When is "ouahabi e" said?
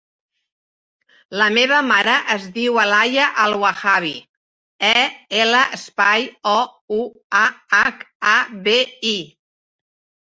3.57-4.95